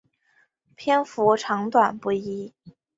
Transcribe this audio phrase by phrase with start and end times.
[0.75, 2.51] 篇幅长短不一。